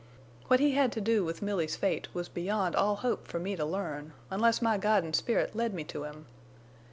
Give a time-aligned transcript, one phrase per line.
[0.47, 3.63] What he had to do with Milly's fate was beyond all hope for me to
[3.63, 6.25] learn, unless my guidin' spirit led me to him!